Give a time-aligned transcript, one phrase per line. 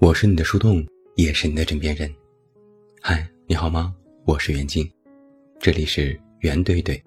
[0.00, 0.82] 我是你的树洞，
[1.14, 2.10] 也是你的枕边人。
[3.02, 3.94] 嗨，你好吗？
[4.24, 4.90] 我是袁静，
[5.58, 6.98] 这里是圆怼怼。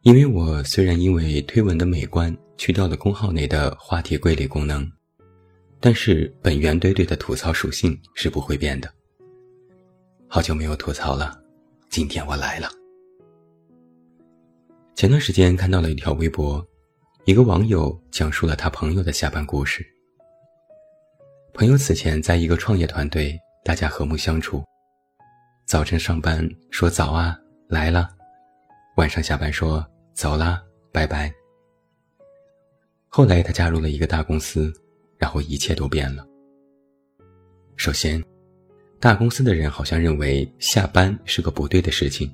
[0.00, 4.90] 因为我虽然因为推文的美观去掉了公号内的话题归类功能，
[5.78, 8.92] 但是本圆怼怼的吐槽属性是不会变的。
[10.26, 11.40] 好久没有吐槽了，
[11.90, 12.68] 今天我来了。
[14.96, 16.66] 前段时间看到了一条微博，
[17.24, 19.86] 一个网友讲述了他朋友的下班故事。
[21.54, 24.64] 朋友此前在一个创业团队，大家和睦相处。
[25.64, 28.08] 早晨上班说早啊，来了；
[28.96, 30.60] 晚上下班说走啦，
[30.92, 31.32] 拜拜。
[33.06, 34.72] 后来他加入了一个大公司，
[35.16, 36.26] 然后一切都变了。
[37.76, 38.20] 首先，
[38.98, 42.28] 大公司的人好像认为下班是个不对的事情，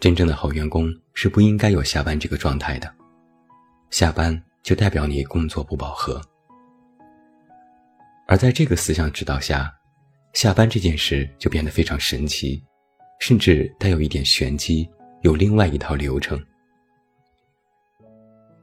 [0.00, 2.92] 真正的好员工是不应该有下班这个状态的，
[3.90, 6.20] 下班就代表你工作不饱和。
[8.26, 9.72] 而在这个思想指导下，
[10.32, 12.62] 下班这件事就变得非常神奇，
[13.20, 14.88] 甚至带有一点玄机，
[15.22, 16.42] 有另外一套流程。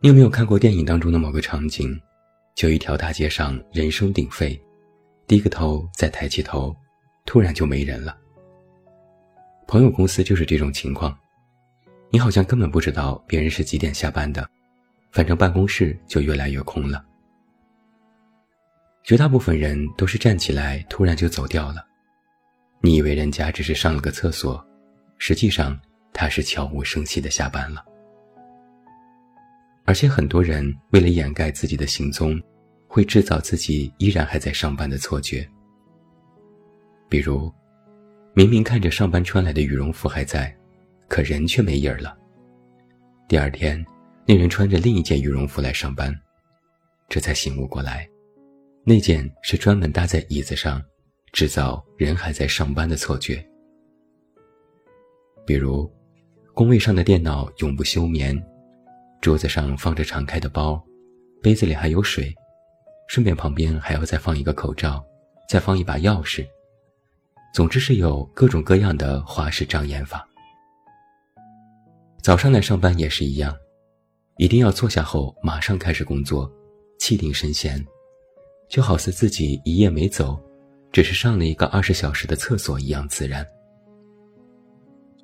[0.02, 2.00] 你有没有看过电影当中的某个场景？
[2.53, 4.59] 就一条大街上人声鼎沸，
[5.26, 6.75] 低个头再抬起头，
[7.25, 8.18] 突然就没人了。
[9.68, 11.18] 朋友公司就是这种情况，
[12.09, 14.46] 你好像根本不知道别人是几点下班的，
[15.12, 17.06] 反正办公室就越来越空了。
[19.03, 21.85] 绝大部分人都是站起来，突然就走掉了。
[22.81, 24.63] 你以为人家只是上了个厕所，
[25.17, 25.80] 实际上
[26.13, 27.83] 他是悄无声息的下班了。
[29.85, 32.39] 而且很多人为了掩盖自己的行踪，
[32.88, 35.47] 会制造自己依然还在上班的错觉。
[37.09, 37.52] 比如，
[38.33, 40.55] 明明看着上班穿来的羽绒服还在，
[41.07, 42.16] 可人却没影儿了。
[43.27, 43.83] 第二天，
[44.25, 46.16] 那人穿着另一件羽绒服来上班，
[47.09, 48.07] 这才醒悟过来。
[48.84, 50.81] 那件是专门搭在椅子上，
[51.31, 53.44] 制造人还在上班的错觉。
[55.46, 55.92] 比如，
[56.53, 58.41] 工位上的电脑永不休眠，
[59.22, 60.84] 桌子上放着敞开的包，
[61.44, 62.34] 杯子里还有水，
[63.08, 65.03] 顺便旁边还要再放一个口罩，
[65.47, 66.44] 再放一把钥匙。
[67.53, 70.28] 总之是有各种各样的花式障眼法。
[72.24, 73.56] 早上来上班也是一样，
[74.38, 76.52] 一定要坐下后马上开始工作，
[76.97, 77.86] 气定神闲。
[78.72, 80.42] 就好似自己一夜没走，
[80.94, 83.46] 只是上了一个二十小时的厕所一样自然。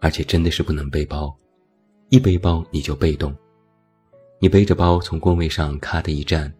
[0.02, 1.34] 而且真的是不能背包，
[2.10, 3.34] 一背包你就被动。
[4.40, 6.54] 你背着包从工位上咔的一站，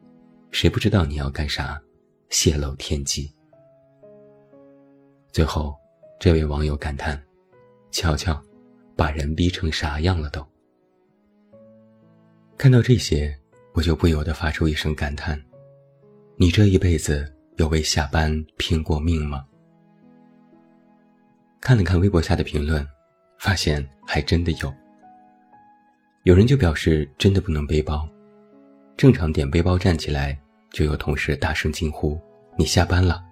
[0.52, 1.78] 谁不知道你要干啥？
[2.30, 3.30] 泄露天机。
[5.30, 5.76] 最后，
[6.22, 7.22] 这位网友感叹
[7.92, 8.42] ：“瞧瞧，
[8.96, 10.42] 把人逼成啥样了都。”
[12.58, 13.38] 看到这些，
[13.74, 15.38] 我就不由得发出一声感叹。
[16.40, 19.44] 你这一辈子有为下班拼过命吗？
[21.60, 22.88] 看了看微博下的评论，
[23.40, 24.72] 发现还真的有。
[26.26, 28.08] 有人就表示真的不能背包，
[28.96, 30.40] 正常点背包站起来，
[30.70, 32.16] 就有同事大声惊呼
[32.56, 33.26] ：“你下班了！”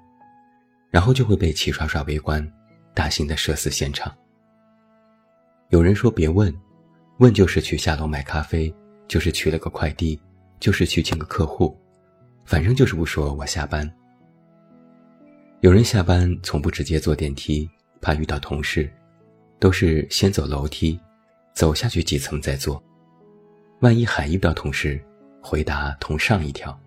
[0.90, 2.52] 然后就会被齐刷刷围观，
[2.96, 4.12] 大型的社死现场。
[5.70, 6.52] 有人说别问，
[7.20, 8.74] 问就是去下楼买咖啡，
[9.08, 10.20] 就是取了个快递，
[10.60, 11.80] 就是去见个客户。
[12.46, 13.92] 反正就是不说我下班。
[15.62, 17.68] 有人下班从不直接坐电梯，
[18.00, 18.92] 怕遇到同事，
[19.60, 21.00] 都是先走楼梯，
[21.54, 22.82] 走下去几层再坐。
[23.82, 25.04] 万一还遇到同事，
[25.42, 26.78] 回答同上一条。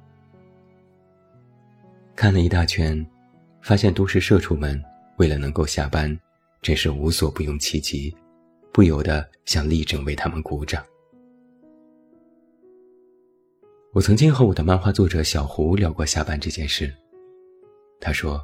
[2.15, 3.05] 看了一大圈，
[3.61, 4.81] 发现都市社畜们
[5.17, 6.17] 为了能够下班，
[6.63, 8.15] 真是无所不用其极，
[8.73, 10.85] 不由得想立正为他们鼓掌。
[13.99, 16.95] 我曾经和我的漫画作者小胡聊过下班这件事。
[18.01, 18.41] 他说，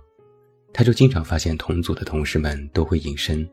[0.73, 3.49] 他就经常发现同组的同事们都会隐身，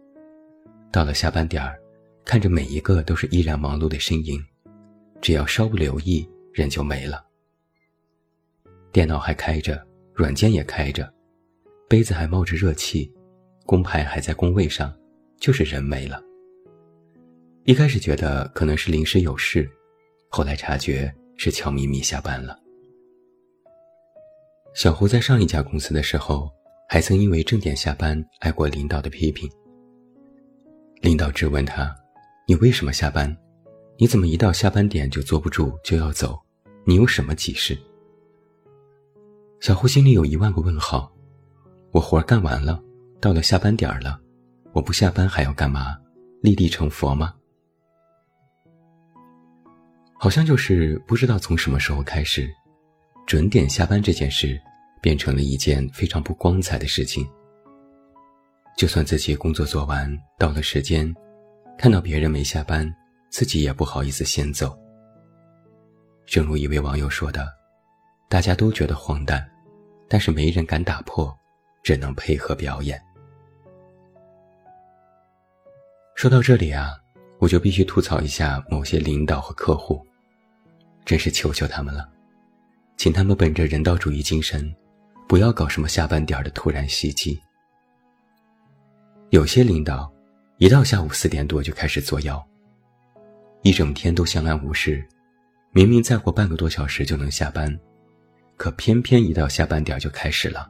[0.92, 1.80] 到了下班点儿，
[2.26, 4.44] 看着每一个都是依然忙碌的身影，
[5.22, 7.24] 只要稍不留意，人就没了。
[8.92, 9.80] 电脑还开着，
[10.16, 11.08] 软件也开着，
[11.88, 13.14] 杯子还冒着热气，
[13.64, 14.92] 工牌还在工位上，
[15.40, 16.20] 就是人没了。
[17.66, 19.70] 一开始觉得可能是临时有事，
[20.30, 21.14] 后来察觉。
[21.44, 22.56] 是悄咪咪下班了。
[24.76, 26.48] 小胡在上一家公司的时候，
[26.88, 29.50] 还曾因为正点下班挨过领导的批评。
[31.02, 31.96] 领导质问他
[32.48, 33.36] ：“你为什么下班？
[33.98, 36.40] 你怎么一到下班点就坐不住就要走？
[36.86, 37.76] 你有什么急事？”
[39.62, 41.12] 小胡心里有一万个问号。
[41.92, 42.80] 我活干完了，
[43.20, 44.22] 到了下班点了，
[44.74, 45.98] 我不下班还要干嘛？
[46.44, 47.34] 立地成佛吗？
[50.24, 52.48] 好像就是不知道从什么时候开始，
[53.26, 54.56] 准点下班这件事
[55.02, 57.28] 变成了一件非常不光彩的事情。
[58.78, 61.12] 就算自己工作做完，到了时间，
[61.76, 62.88] 看到别人没下班，
[63.32, 64.78] 自己也不好意思先走。
[66.28, 67.52] 正如一位网友说的
[68.30, 69.44] ：“大家都觉得荒诞，
[70.08, 71.36] 但是没人敢打破，
[71.82, 73.02] 只能配合表演。”
[76.14, 76.92] 说到这里啊，
[77.40, 80.06] 我就必须吐槽一下某些领导和客户，
[81.06, 82.10] 真是求求他们了，
[82.98, 84.74] 请他们本着人道主义精神，
[85.28, 87.40] 不要搞什么下班点的突然袭击。
[89.30, 90.12] 有些领导，
[90.58, 92.42] 一到下午四点多就开始作妖，
[93.62, 95.04] 一整天都相安无事，
[95.72, 97.78] 明明再过半个多小时就能下班，
[98.58, 100.70] 可偏偏一到下班点就开始了。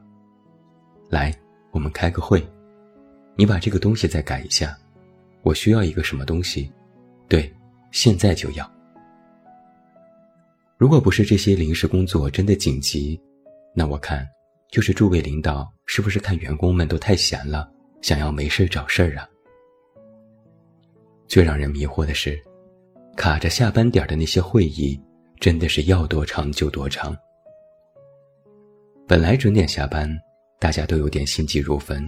[1.09, 1.35] 来，
[1.71, 2.41] 我们开个会，
[3.35, 4.77] 你把这个东西再改一下，
[5.41, 6.71] 我需要一个什么东西，
[7.27, 7.51] 对，
[7.91, 8.71] 现在就要。
[10.81, 13.21] 如果不是这些临时工作真的紧急，
[13.75, 14.27] 那我看，
[14.71, 17.71] 就是诸位领导是不是看员工们都太闲了？
[18.01, 19.29] 想要没事找事儿啊！
[21.27, 22.35] 最让人迷惑的是，
[23.15, 24.99] 卡着下班点的那些会议，
[25.39, 27.15] 真的是要多长就多长。
[29.07, 30.09] 本来准点下班，
[30.59, 32.03] 大家都有点心急如焚，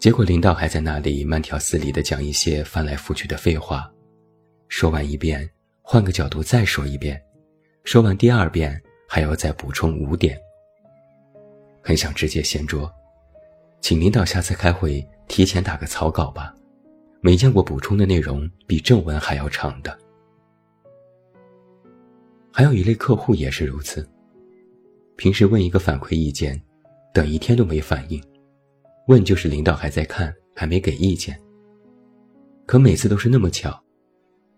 [0.00, 3.88] 结果领导还在那里慢条斯理地讲一些翻来覆去的废话，
[4.66, 5.48] 说完一遍，
[5.82, 7.22] 换个角度再说一遍，
[7.84, 10.38] 说完第二遍还要再补充五点，
[11.82, 12.90] 很想直接掀桌。
[13.80, 16.54] 请领导下次开会提前打个草稿吧，
[17.20, 19.98] 没见过补充的内容比正文还要长的。
[22.52, 24.06] 还有一类客户也是如此，
[25.16, 26.60] 平时问一个反馈意见，
[27.14, 28.22] 等一天都没反应，
[29.06, 31.40] 问就是领导还在看，还没给意见。
[32.66, 33.82] 可每次都是那么巧，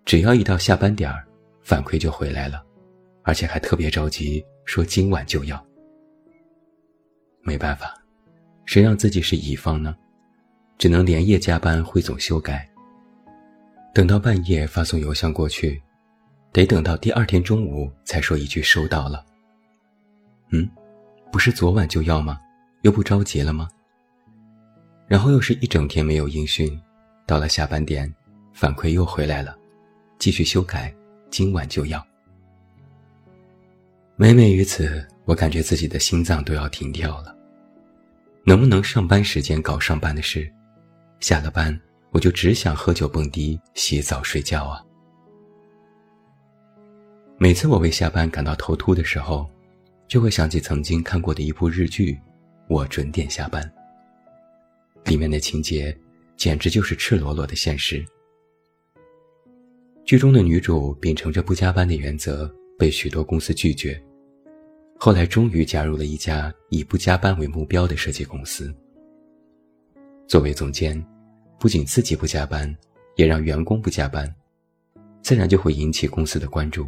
[0.04, 1.24] 只要一到下班点儿，
[1.62, 2.62] 反馈就回来了，
[3.22, 5.64] 而且还特别着急，说今晚就要。
[7.42, 7.94] 没办法。
[8.64, 9.94] 谁让自己是乙方呢？
[10.78, 12.68] 只能连夜加班汇总修改。
[13.92, 15.80] 等到半夜发送邮箱过去，
[16.52, 19.24] 得等到第二天中午才说一句收到了。
[20.50, 20.68] 嗯，
[21.30, 22.38] 不是昨晚就要吗？
[22.82, 23.68] 又不着急了吗？
[25.06, 26.80] 然后又是一整天没有音讯，
[27.26, 28.12] 到了下班点，
[28.54, 29.56] 反馈又回来了，
[30.18, 30.94] 继续修改，
[31.30, 32.04] 今晚就要。
[34.22, 37.36] 每每于此，我感觉自己的心脏都要停跳了。
[38.44, 40.48] 能不能上班时间搞上班的事？
[41.18, 41.76] 下了班
[42.12, 44.80] 我就只想喝酒蹦迪、洗澡睡觉啊！
[47.36, 49.44] 每次我为下班感到头秃的时候，
[50.06, 52.12] 就会想起曾经看过的一部日剧
[52.68, 53.60] 《我准点下班》。
[55.10, 55.92] 里面的情节
[56.36, 58.06] 简直就是赤裸裸的现实。
[60.04, 62.48] 剧中的女主秉承着不加班的原则，
[62.78, 64.00] 被许多公司拒绝。
[65.04, 68.72] 后来终于加入了一家以不加班为目标的设计公司。
[70.28, 71.04] 作为总监，
[71.58, 72.72] 不仅自己不加班，
[73.16, 74.32] 也让员工不加班，
[75.20, 76.86] 自然就会引起公司的关注。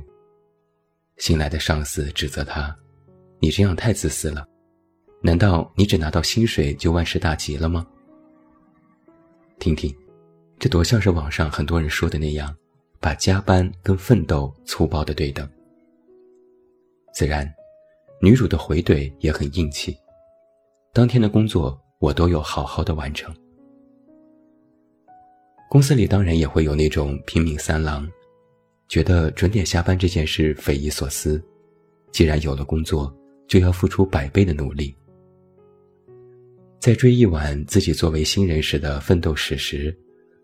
[1.16, 2.72] 新来的上司指责他
[3.42, 4.46] ：“你这样太自私了，
[5.20, 7.84] 难道你只拿到薪水就万事大吉了吗？”
[9.58, 9.92] 听听，
[10.60, 12.56] 这多像是网上很多人说的那样，
[13.00, 15.50] 把加班跟奋斗粗暴的对等。
[17.12, 17.52] 自然。
[18.20, 19.96] 女主的回怼也很硬气，
[20.92, 23.34] 当天的工作我都有好好的完成。
[25.68, 28.08] 公司里当然也会有那种拼命三郎，
[28.88, 31.42] 觉得准点下班这件事匪夷所思，
[32.12, 33.14] 既然有了工作，
[33.48, 34.94] 就要付出百倍的努力。
[36.78, 39.94] 在追一晚自己作为新人时的奋斗史时，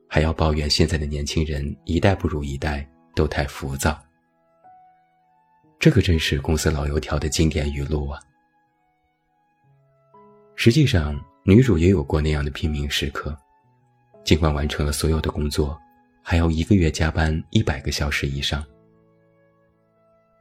[0.08, 3.96] 还要抱怨现在的年轻人一代不如一代，都太浮躁。
[5.80, 8.20] 这可真是公司老油条的经典语录啊！
[10.54, 13.34] 实际上，女主也有过那样的拼命时刻，
[14.22, 15.80] 尽管完成了所有的工作，
[16.22, 18.62] 还要一个月加班一百个小时以上。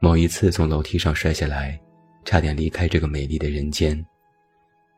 [0.02, 1.80] 某一次从楼梯上摔下来，
[2.26, 4.06] 差点离开这个美丽的人间，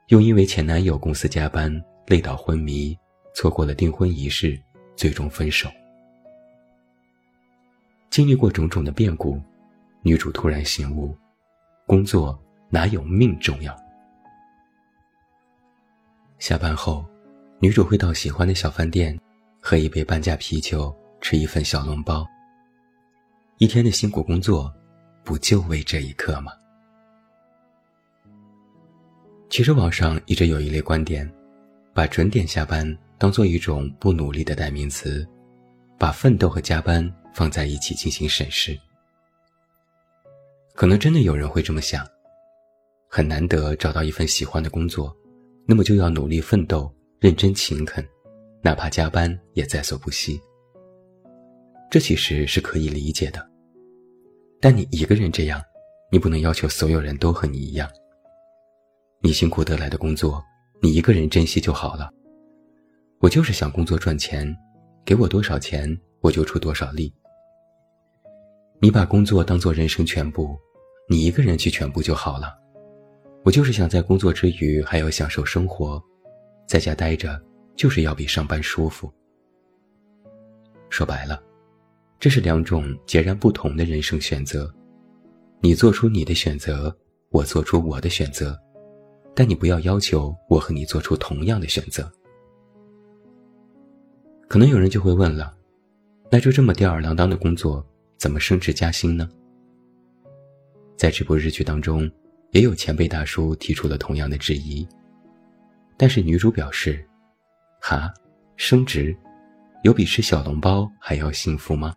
[0.08, 1.72] 又因为前男友公司加班
[2.08, 2.98] 累到昏迷，
[3.36, 4.60] 错过了订婚仪式，
[4.96, 5.70] 最终分手。
[8.10, 9.40] 经历过种种的变故。
[10.04, 11.16] 女主突然醒悟，
[11.86, 12.40] 工作
[12.70, 13.76] 哪有命重要？
[16.40, 17.06] 下班后，
[17.60, 19.16] 女主会到喜欢的小饭店，
[19.62, 20.92] 喝一杯半价啤酒，
[21.22, 22.26] 吃一份小笼包。
[23.60, 24.74] 一天的辛苦工作，
[25.24, 26.52] 不就为这一刻吗？
[29.50, 31.32] 其实网上一直有一类观点，
[31.94, 35.28] 把准点下班当做一种不努力的代名词，
[36.00, 38.76] 把奋斗和加班放在一起进行审视。
[40.74, 42.06] 可能真的有人会这么想，
[43.10, 45.16] 很难得找到一份喜欢的工作，
[45.68, 48.06] 那么就要努力奋斗，认真勤恳，
[48.62, 50.40] 哪怕加班也在所不惜。
[51.90, 53.46] 这其实是可以理解的。
[54.60, 55.62] 但你一个人这样，
[56.12, 57.90] 你不能要求所有人都和你一样。
[59.22, 60.42] 你辛苦得来的工作，
[60.82, 62.10] 你一个人珍惜就好了。
[63.20, 64.56] 我就是想工作赚钱，
[65.06, 67.14] 给我多少钱我就出多少力。
[68.84, 70.58] 你把工作当做人生全部，
[71.08, 72.58] 你一个人去全部就好了。
[73.44, 76.02] 我就是想在工作之余还要享受生活，
[76.68, 77.40] 在家待着
[77.76, 79.14] 就是要比上班舒服。
[80.90, 81.40] 说白了，
[82.20, 84.74] 这是两种截然不同的人生选择。
[85.62, 86.96] 你做出你的选择，
[87.30, 88.60] 我做出我的选择，
[89.36, 92.12] 但你不要要求我和你做出同样的选择。
[94.48, 95.56] 可能有人就会问了，
[96.32, 97.86] 那就这么吊儿郎当的工作？
[98.22, 99.28] 怎么升职加薪呢？
[100.96, 102.08] 在直播日剧当中，
[102.52, 104.88] 也有前辈大叔提出了同样的质疑，
[105.98, 107.04] 但是女主表示
[107.82, 108.14] ：“哈，
[108.58, 109.18] 升职，
[109.82, 111.96] 有比吃小笼包还要幸福吗？”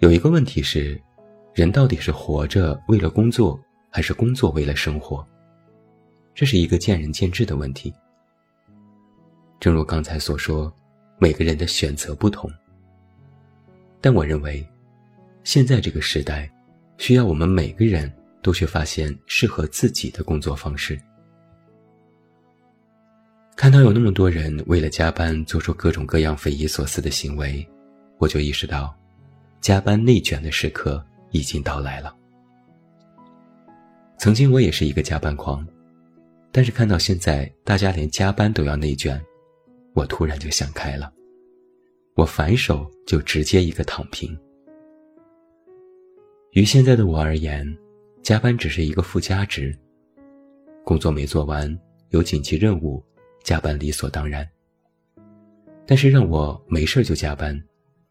[0.00, 0.98] 有一个问题是，
[1.52, 5.22] 人到底是活着为了工作，还是工作为了生活？
[6.34, 7.92] 这是一个见仁见智的问题。
[9.60, 10.74] 正如刚才所说。
[11.24, 12.52] 每个人的选择不同，
[13.98, 14.62] 但我认为，
[15.42, 16.52] 现在这个时代，
[16.98, 18.12] 需要我们每个人
[18.42, 21.00] 都去发现适合自己的工作方式。
[23.56, 27.66] 看到有那么多人为了加班做出各种各样匪夷所思的行为，
[28.18, 28.94] 我就意识到，
[29.62, 32.14] 加班内卷的时刻已经到来了。
[34.18, 35.66] 曾经我也是一个加班狂，
[36.52, 39.18] 但是看到现在大家连加班都要内卷。
[39.94, 41.12] 我突然就想开了，
[42.14, 44.36] 我反手就直接一个躺平。
[46.50, 47.64] 于现在的我而言，
[48.22, 49.76] 加班只是一个附加值。
[50.84, 51.78] 工作没做完，
[52.10, 53.02] 有紧急任务，
[53.42, 54.46] 加班理所当然。
[55.86, 57.60] 但是让我没事就加班，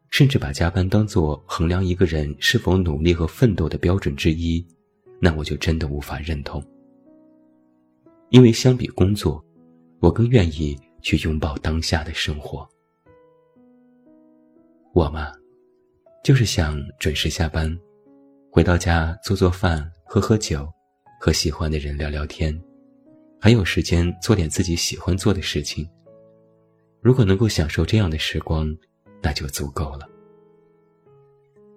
[0.10, 4.66] 甚至把加班当做衡量一个人是否努力和奋斗的标准之一，
[5.20, 6.64] 那我就真的无法认同。
[8.30, 9.44] 因为相比工作，
[10.00, 10.78] 我更愿意。
[11.04, 12.68] 去拥抱当下的生活。
[14.94, 15.32] 我嘛，
[16.24, 17.78] 就是想准时下班，
[18.50, 20.68] 回到家做做饭、喝喝酒，
[21.20, 22.60] 和喜欢的人聊聊天，
[23.40, 25.88] 还有时间做点自己喜欢做的事情。
[27.02, 28.76] 如果能够享受这样的时光，
[29.22, 30.08] 那就足够了。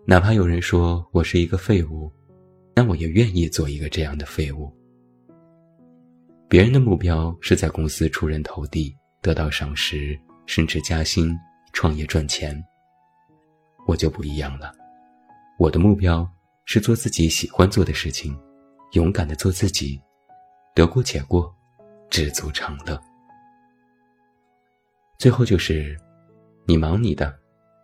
[0.04, 2.12] 哪怕有人说我是一个废物，
[2.74, 4.72] 那我也愿意做一个这样的废物。
[6.48, 8.96] 别人的目标是在公司出人头地。
[9.26, 10.16] 得到赏识、
[10.46, 11.36] 升职加薪、
[11.72, 12.64] 创业赚钱，
[13.84, 14.72] 我就不一样了。
[15.58, 16.24] 我的目标
[16.64, 18.40] 是做自己喜欢做的事情，
[18.92, 20.00] 勇敢的做自己，
[20.76, 21.52] 得过且过，
[22.08, 22.96] 知足常乐。
[25.18, 25.98] 最后就是，
[26.64, 27.36] 你忙你的，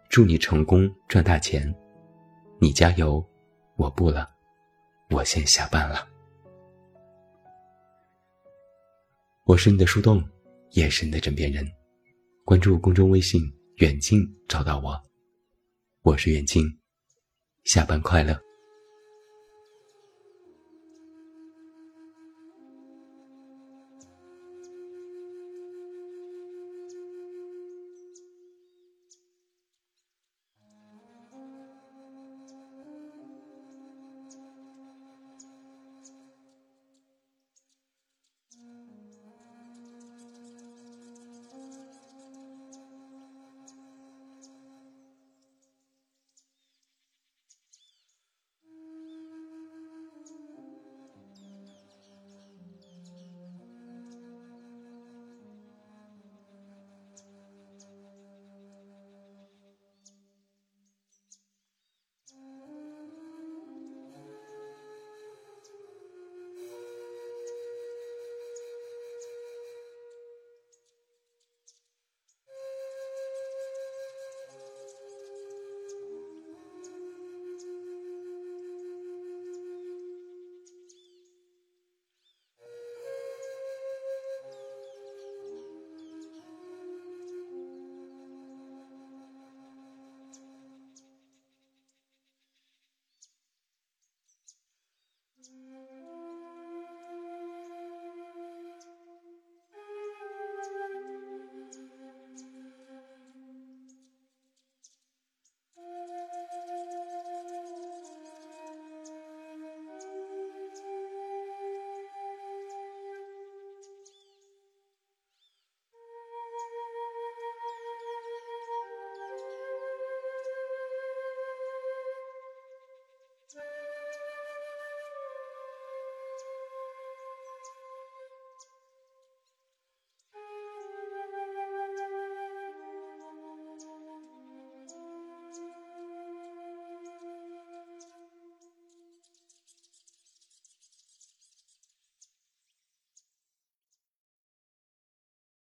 [0.08, 1.75] 祝你成功赚大钱，
[2.61, 3.20] 你加油，
[3.75, 4.30] 我不了，
[5.11, 6.06] 我先下班了。
[9.42, 10.22] 我是你的树洞。
[10.73, 11.67] 夜深的枕边人，
[12.47, 13.43] 关注公众微信
[13.76, 14.99] “远近”找到我，
[16.00, 16.64] 我是远近，
[17.64, 18.51] 下班快乐。